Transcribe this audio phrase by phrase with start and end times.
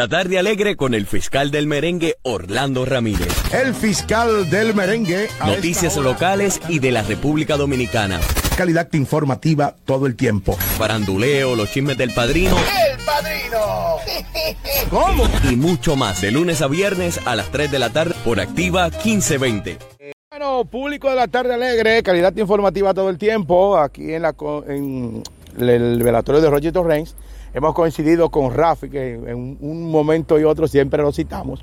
[0.00, 3.28] La tarde alegre con el fiscal del merengue Orlando Ramírez.
[3.52, 5.28] El fiscal del merengue.
[5.44, 8.18] Noticias locales y de la República Dominicana.
[8.56, 10.54] Calidad informativa todo el tiempo.
[10.54, 12.56] Faranduleo, los chismes del padrino.
[12.56, 13.98] ¡El padrino!
[14.90, 15.28] ¿Cómo?
[15.50, 16.22] Y mucho más.
[16.22, 19.76] De lunes a viernes a las 3 de la tarde por Activa 1520.
[20.30, 23.76] Bueno, público de la tarde alegre, calidad informativa todo el tiempo.
[23.76, 24.34] Aquí en, la,
[24.66, 25.22] en
[25.58, 27.14] el velatorio de Roger Torrens
[27.52, 31.60] hemos coincidido con Rafi, que en un momento y otro siempre lo citamos.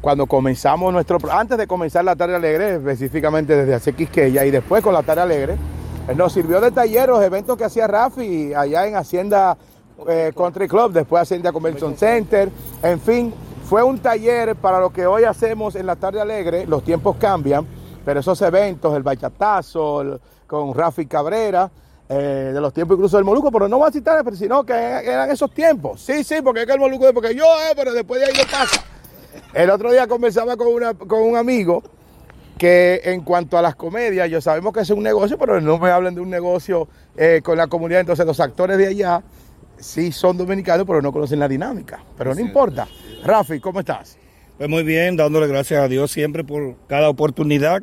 [0.00, 4.82] Cuando comenzamos nuestro, antes de comenzar la tarde alegre, específicamente desde hace Quisqueya y después
[4.82, 5.56] con la tarde alegre,
[6.16, 9.56] nos sirvió de taller los eventos que hacía Rafi allá en Hacienda
[10.08, 12.50] eh, Country Club, después Hacienda Convention Center,
[12.82, 16.82] en fin, fue un taller para lo que hoy hacemos en la tarde alegre, los
[16.82, 17.66] tiempos cambian,
[18.04, 21.70] pero esos eventos, el bachatazo, con Rafi Cabrera,
[22.12, 24.72] eh, de los tiempos incluso del Moluco, pero no voy a citar, pero sino que
[24.72, 26.00] eran esos tiempos.
[26.00, 28.50] Sí, sí, porque es que el Moluco, porque yo, eh, pero después de ahí no
[28.50, 28.84] pasa.
[29.54, 31.84] El otro día conversaba con, una, con un amigo
[32.58, 35.90] que en cuanto a las comedias, yo sabemos que es un negocio, pero no me
[35.90, 38.00] hablen de un negocio eh, con la comunidad.
[38.00, 39.22] Entonces los actores de allá
[39.78, 42.02] sí son dominicanos, pero no conocen la dinámica.
[42.18, 42.88] Pero no importa.
[43.24, 44.18] Rafi, ¿cómo estás?
[44.58, 47.82] Pues muy bien, dándole gracias a Dios siempre por cada oportunidad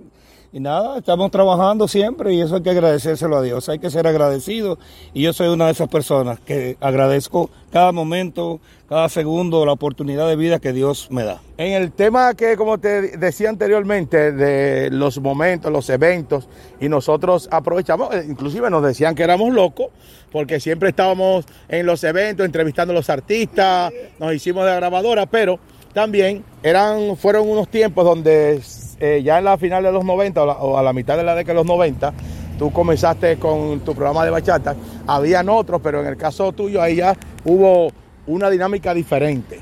[0.54, 4.08] y nada, estamos trabajando siempre y eso hay que agradecérselo a Dios, hay que ser
[4.08, 4.80] agradecido
[5.14, 10.28] y yo soy una de esas personas que agradezco cada momento, cada segundo, la oportunidad
[10.28, 11.42] de vida que Dios me da.
[11.58, 16.48] En el tema que, como te decía anteriormente, de los momentos, los eventos,
[16.80, 19.88] y nosotros aprovechamos, eh, inclusive nos decían que éramos locos,
[20.32, 25.60] porque siempre estábamos en los eventos, entrevistando a los artistas, nos hicimos de grabadora, pero
[25.94, 28.62] también eran, fueron unos tiempos donde
[29.00, 31.54] eh, ya en la final de los 90 o, a la mitad de la década
[31.54, 32.14] de los 90,
[32.58, 36.98] tú comenzaste con tu programa de bachata, habían otros, pero en el caso tuyo ahí
[36.98, 37.92] ya hubo
[38.26, 39.62] una dinámica diferente.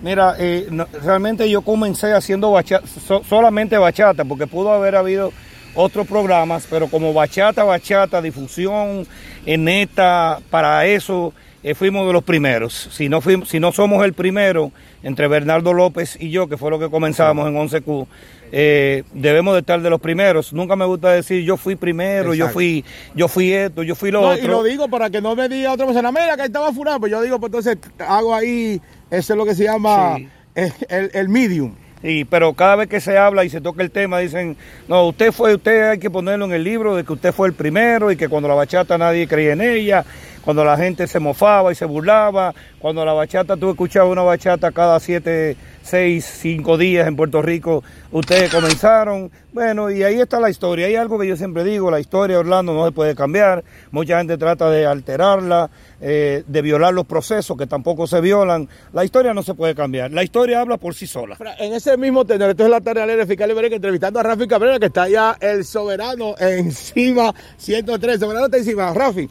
[0.00, 0.68] Mira, eh,
[1.02, 2.86] realmente yo comencé haciendo bachata,
[3.28, 5.32] solamente bachata, porque pudo haber habido
[5.74, 9.06] otros programas, pero como bachata, bachata, difusión,
[9.44, 11.32] en neta, para eso
[11.70, 12.88] eh, fuimos de los primeros.
[12.92, 16.70] Si no, fuimos, si no somos el primero, entre Bernardo López y yo, que fue
[16.70, 18.06] lo que comenzamos en 11Q,
[18.52, 20.52] eh, debemos de estar de los primeros.
[20.54, 22.84] Nunca me gusta decir yo fui primero, yo fui,
[23.14, 24.42] yo fui esto, yo fui lo otro.
[24.42, 27.12] Y lo digo para que no me diga otra persona, mira que estaba furado, pues
[27.12, 28.80] yo digo, pues entonces hago ahí,
[29.10, 30.16] eso es lo que se llama
[30.54, 31.74] el, el medium.
[32.02, 35.32] Sí, pero cada vez que se habla y se toca el tema dicen, no, usted
[35.32, 38.16] fue, usted hay que ponerlo en el libro de que usted fue el primero y
[38.16, 40.04] que cuando la bachata nadie creía en ella,
[40.48, 44.72] cuando la gente se mofaba y se burlaba, cuando la bachata, tú escuchabas una bachata
[44.72, 49.30] cada siete, seis, cinco días en Puerto Rico, ustedes comenzaron.
[49.52, 50.86] Bueno, y ahí está la historia.
[50.86, 53.62] Hay algo que yo siempre digo, la historia de Orlando no se puede cambiar.
[53.90, 55.68] Mucha gente trata de alterarla,
[56.00, 58.70] eh, de violar los procesos que tampoco se violan.
[58.94, 60.12] La historia no se puede cambiar.
[60.12, 61.36] La historia habla por sí sola.
[61.58, 64.78] En ese mismo tenor, esto es la tarea de fiscal Ibérica entrevistando a Rafi Cabrera,
[64.78, 68.18] que está allá el soberano encima, 103.
[68.18, 68.94] Soberano está encima.
[68.94, 69.28] Rafi.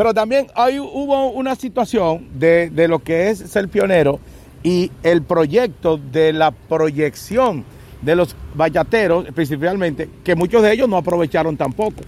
[0.00, 4.18] Pero también hay, hubo una situación de, de lo que es ser pionero
[4.62, 7.66] y el proyecto de la proyección
[8.00, 12.00] de los bayateros, principalmente, que muchos de ellos no aprovecharon tampoco.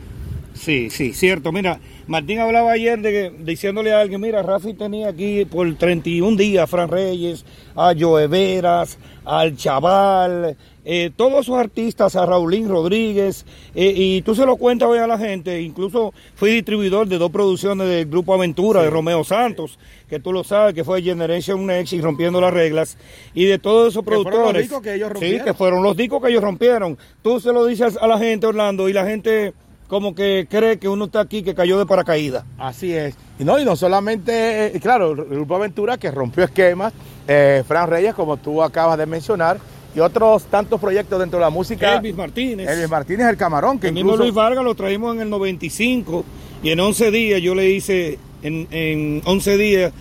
[0.54, 1.50] Sí, sí, cierto.
[1.52, 6.64] Mira, Martín hablaba ayer de, diciéndole a alguien, mira, Rafi tenía aquí por 31 días
[6.64, 13.46] a Fran Reyes, a Joe Veras, al Chaval, eh, todos esos artistas, a Raulín Rodríguez,
[13.74, 17.30] eh, y tú se lo cuentas hoy a la gente, incluso fui distribuidor de dos
[17.30, 21.92] producciones del Grupo Aventura de Romeo Santos, que tú lo sabes, que fue Generation Next
[21.92, 22.98] y Rompiendo las Reglas,
[23.32, 24.68] y de todos esos productores.
[24.68, 25.38] Fueron los que ellos rompieron.
[25.38, 26.98] Sí, que fueron los discos que ellos rompieron.
[27.22, 29.54] Tú se lo dices a la gente, Orlando, y la gente
[29.88, 32.44] como que cree que uno está aquí que cayó de paracaídas.
[32.58, 33.14] Así es.
[33.38, 36.92] Y no, y no solamente, eh, claro, el Grupo Aventura que rompió esquemas,
[37.28, 39.58] eh, Fran Reyes, como tú acabas de mencionar,
[39.94, 41.94] y otros tantos proyectos dentro de la música.
[41.94, 42.68] Elvis Martínez.
[42.68, 43.78] Elvis Martínez, el camarón.
[43.78, 46.24] Que el mismo Luis Vargas lo traímos en el 95
[46.62, 49.92] y en 11 días yo le hice, en, en 11 días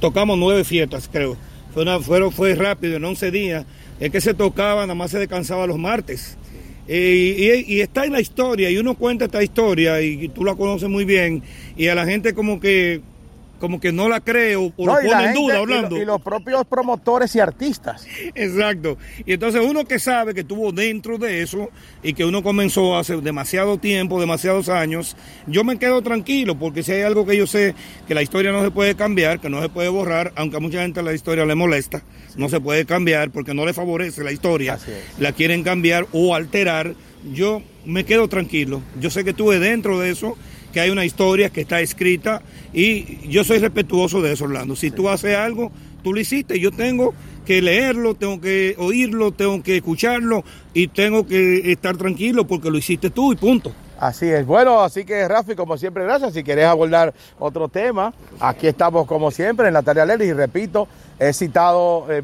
[0.00, 1.36] tocamos nueve fiestas, creo.
[1.72, 3.66] Fue, una, fue, fue rápido, en 11 días.
[4.00, 6.36] Es que se tocaba, nada más se descansaba los martes.
[6.88, 10.88] Eh, y, está en la historia, y uno cuenta esta historia, y tú la conoces
[10.88, 11.42] muy bien,
[11.76, 13.02] y a la gente como que
[13.58, 15.96] como que no la creo o, lo pone en duda hablando.
[15.96, 18.06] Y, los propios promotores y artistas.
[18.34, 18.98] Exacto.
[19.26, 21.70] Y entonces uno que sabe que estuvo dentro de eso
[22.02, 25.16] y que uno comenzó hace demasiado tiempo, demasiados años,
[25.46, 27.74] yo me quedo tranquilo porque si hay algo que yo sé
[28.06, 30.82] que la historia no se puede cambiar, que no se puede borrar, aunque a mucha
[30.82, 32.02] gente la historia le molesta,
[32.36, 34.78] no se puede cambiar porque no le favorece la historia,
[35.18, 36.94] la quieren cambiar o alterar,
[37.32, 38.82] yo me quedo tranquilo.
[39.00, 40.36] Yo sé que estuve dentro de eso
[40.76, 42.42] hay una historia que está escrita
[42.72, 44.76] y yo soy respetuoso de eso, Orlando.
[44.76, 45.72] Si tú haces algo,
[46.02, 50.44] tú lo hiciste, yo tengo que leerlo, tengo que oírlo, tengo que escucharlo
[50.74, 53.72] y tengo que estar tranquilo porque lo hiciste tú y punto.
[53.98, 54.46] Así es.
[54.46, 56.34] Bueno, así que Rafi, como siempre, gracias.
[56.34, 60.86] Si querés abordar otro tema, aquí estamos como siempre en la tarea Lely y repito,
[61.18, 62.22] he citado, eh,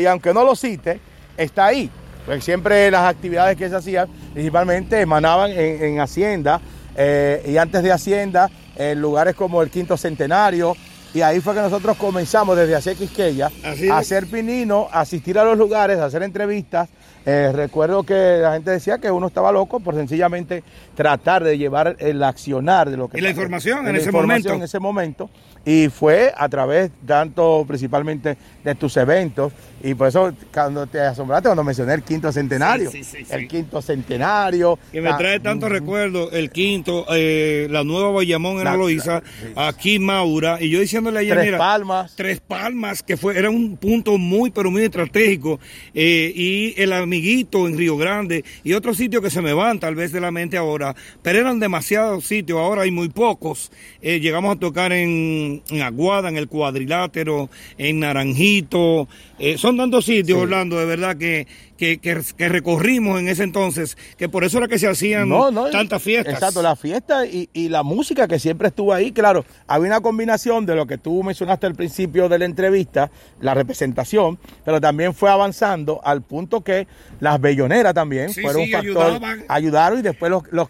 [0.00, 0.98] y aunque no lo cite,
[1.36, 1.90] está ahí.
[2.26, 6.60] Pues siempre las actividades que se hacían principalmente emanaban en, Hacienda
[6.96, 10.76] eh, y antes de Hacienda en lugares como el Quinto Centenario,
[11.14, 13.50] y ahí fue que nosotros comenzamos desde hacer Quisqueya
[13.90, 16.88] a hacer pinino, asistir a los lugares, a hacer entrevistas.
[17.26, 20.62] Eh, recuerdo que la gente decía que uno estaba loco por sencillamente
[20.94, 23.18] tratar de llevar el accionar de lo que...
[23.18, 24.52] Y la información en ese momento.
[24.52, 25.30] En ese momento.
[25.64, 29.52] Y fue a través, tanto principalmente de tus eventos,
[29.82, 32.90] y por eso cuando te asombraste cuando mencioné el quinto centenario.
[33.30, 34.78] el quinto centenario.
[34.92, 39.22] Que me trae tantos recuerdos, el quinto, eh, la nueva Bayamón en Aloísa,
[39.56, 40.80] aquí Maura, y yo
[41.10, 42.16] diciéndole ayer, Tres Palmas.
[42.16, 45.60] Tres Palmas, que fue, era un punto muy, pero muy estratégico,
[45.94, 49.94] eh, y el amiguito en Río Grande, y otros sitios que se me van tal
[49.94, 53.70] vez de la mente ahora, pero eran demasiados sitios, ahora hay muy pocos.
[54.02, 59.08] Eh, llegamos a tocar en en, Aguada, en el cuadrilátero, en Naranjito.
[59.38, 61.46] Eh, son tantos sitios, Orlando, de verdad que,
[61.76, 65.30] que, que, recorrimos en ese entonces, que por eso era que se hacían
[65.72, 66.34] tantas fiestas.
[66.34, 70.66] Exacto, la fiesta y, y, la música que siempre estuvo ahí, claro, había una combinación
[70.66, 73.10] de lo que tú mencionaste al principio de la entrevista,
[73.40, 76.86] la representación, pero también fue avanzando al punto que
[77.20, 80.68] las belloneras también fueron un factor, ayudaron y después los, los,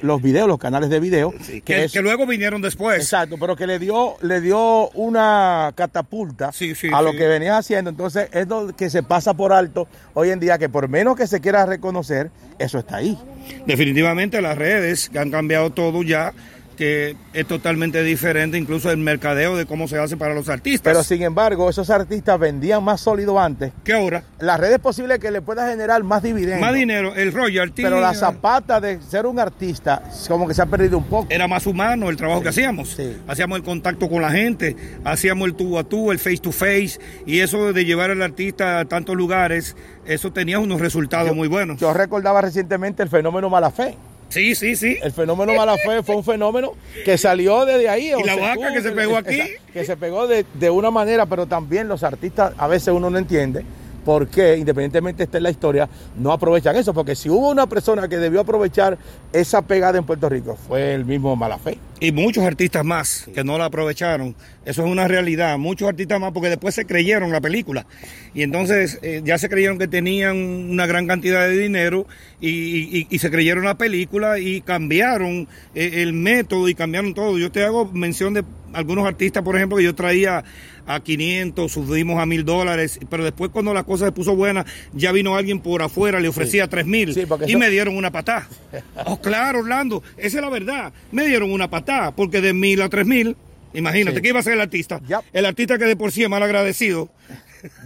[0.00, 1.32] los, videos, los canales de video.
[1.64, 2.98] que, que, luego vinieron después.
[2.98, 6.50] Exacto, pero que le dio, le dio una catapulta
[6.92, 10.40] a lo que venía haciendo, entonces es lo que se pasa por alto hoy en
[10.40, 13.18] día que por menos que se quiera reconocer, eso está ahí.
[13.66, 16.32] Definitivamente las redes que han cambiado todo ya
[16.74, 20.92] que es totalmente diferente, incluso el mercadeo de cómo se hace para los artistas.
[20.92, 23.72] Pero sin embargo, esos artistas vendían más sólido antes.
[23.84, 24.24] ¿Qué ahora?
[24.38, 26.60] Las redes es posible que le pueda generar más dividendos.
[26.60, 27.82] Más dinero, el royalty.
[27.82, 31.26] Pero la zapata de ser un artista, como que se ha perdido un poco.
[31.30, 32.96] Era más humano el trabajo que hacíamos.
[33.26, 36.98] Hacíamos el contacto con la gente, hacíamos el tú a tú, el face to face,
[37.26, 39.76] y eso de llevar al artista a tantos lugares,
[40.06, 41.78] eso tenía unos resultados muy buenos.
[41.78, 43.96] Yo recordaba recientemente el fenómeno mala fe
[44.34, 44.98] Sí, sí, sí.
[45.00, 46.72] El fenómeno mala fe fue un fenómeno
[47.04, 48.12] que salió desde ahí.
[48.18, 49.40] Y la vaca que se pegó aquí.
[49.72, 53.18] Que se pegó de, de, una manera, pero también los artistas a veces uno no
[53.18, 53.64] entiende
[54.04, 56.92] por qué, independientemente esté en la historia, no aprovechan eso.
[56.94, 58.98] Porque si hubo una persona que debió aprovechar
[59.32, 61.78] esa pegada en Puerto Rico, fue el mismo Malafé.
[62.00, 64.34] Y muchos artistas más que no la aprovecharon.
[64.64, 65.56] Eso es una realidad.
[65.58, 67.86] Muchos artistas más porque después se creyeron la película.
[68.34, 72.06] Y entonces eh, ya se creyeron que tenían una gran cantidad de dinero
[72.40, 77.38] y, se creyeron la película y cambiaron eh, el método y cambiaron todo.
[77.38, 80.44] Yo te hago mención de algunos artistas, por ejemplo, que yo traía
[80.86, 85.12] a 500, subimos a mil dólares, pero después cuando la cosa se puso buena, ya
[85.12, 87.16] vino alguien por afuera, le ofrecía tres mil
[87.46, 88.48] y me dieron una patada.
[89.06, 90.92] oh, claro, Orlando, esa es la verdad.
[91.12, 93.36] Me dieron una patada, porque de mil a tres mil,
[93.72, 95.00] imagínate, ¿qué iba a ser el artista?
[95.32, 97.08] El artista que de por sí es mal agradecido.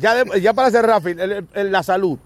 [0.00, 1.14] Ya, ya para ser Rafi,
[1.54, 2.18] la salud.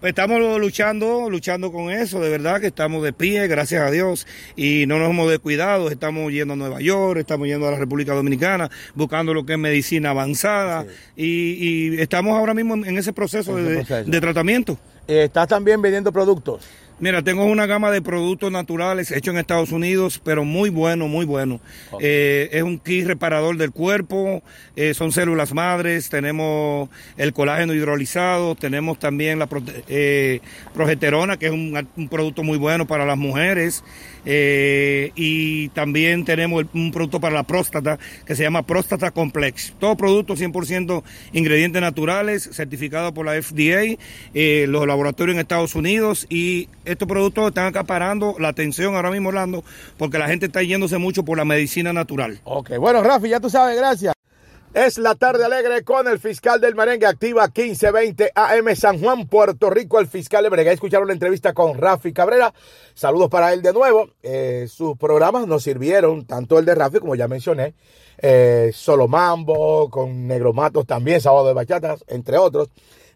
[0.00, 4.28] Pues estamos luchando, luchando con eso, de verdad que estamos de pie, gracias a Dios,
[4.54, 8.14] y no nos hemos descuidado, estamos yendo a Nueva York, estamos yendo a la República
[8.14, 10.86] Dominicana, buscando lo que es medicina avanzada,
[11.16, 14.78] y, estamos ahora mismo en ese proceso, de, tratamiento.
[15.08, 16.62] Eh, ¿Estás también vendiendo productos?
[17.00, 21.24] Mira, tengo una gama de productos naturales hechos en Estados Unidos, pero muy bueno, muy
[21.24, 21.60] bueno.
[22.00, 24.42] Eh, es un kit reparador del cuerpo,
[24.74, 29.48] eh, son células madres, tenemos el colágeno hidrolizado, tenemos también la
[29.86, 30.40] eh,
[30.74, 33.84] progesterona, que es un, producto muy bueno para las mujeres,
[34.24, 39.74] y también tenemos un producto para la próstata que se llama Próstata Complex.
[39.78, 43.96] Todo producto 100% ingredientes naturales, certificado por la FDA,
[44.34, 49.64] los laboratorios en Estados Unidos y estos productos están acaparando la atención ahora mismo, Orlando,
[49.96, 52.40] porque la gente está yéndose mucho por la medicina natural.
[52.44, 54.17] Ok, bueno, Rafi, ya tú sabes, gracias.
[54.74, 59.70] Es la tarde alegre con el fiscal del merengue activa 1520 AM San Juan, Puerto
[59.70, 60.72] Rico, el fiscal merengue.
[60.72, 62.52] Escucharon la entrevista con Rafi Cabrera.
[62.92, 64.10] Saludos para él de nuevo.
[64.22, 67.74] Eh, sus programas nos sirvieron, tanto el de Rafi, como ya mencioné,
[68.18, 72.68] eh, Solo Mambo, con Negromatos también, Sábado de Bachatas, entre otros.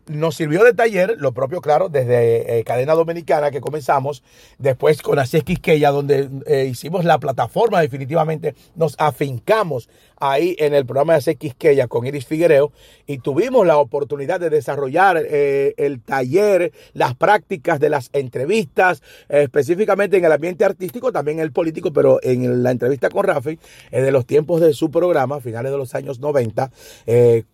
[0.06, 4.22] Nos sirvió de taller, lo propio, claro, desde eh, Cadena Dominicana que comenzamos,
[4.58, 10.86] después con Asís Quisqueya, donde eh, hicimos la plataforma, definitivamente nos afincamos ahí en el
[10.86, 12.72] programa de Asís Quisqueya con Iris Figuereo
[13.06, 20.16] y tuvimos la oportunidad de desarrollar eh, el taller, las prácticas de las entrevistas, específicamente
[20.16, 23.58] en el ambiente artístico, también el político, pero en la entrevista con Rafi,
[23.90, 26.70] de los tiempos de su programa, finales de los años 90,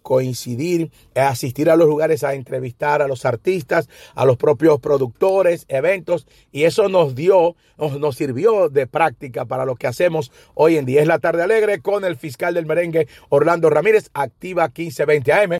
[0.03, 6.27] coincidir, asistir a los lugares a entrevistar a los artistas, a los propios productores, eventos,
[6.53, 11.03] y eso nos dio, nos, sirvió de práctica para lo que hacemos hoy en día.
[11.03, 15.53] Es la tarde alegre con el fiscal del merengue Orlando Ramírez, activa 1520 AM.